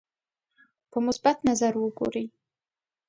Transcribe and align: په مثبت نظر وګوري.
په 0.91 0.97
مثبت 1.05 1.37
نظر 1.49 1.73
وګوري. 1.77 2.25